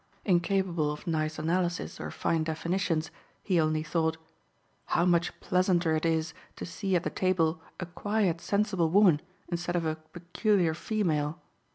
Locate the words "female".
10.73-11.39